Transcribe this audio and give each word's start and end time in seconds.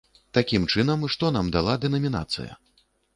Такім 0.35 0.63
чынам, 0.73 1.03
што 1.15 1.29
нам 1.35 1.51
дала 1.57 1.75
дэнамінацыя? 1.83 2.57